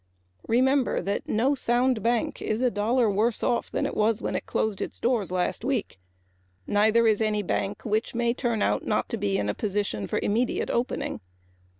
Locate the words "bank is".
2.01-2.63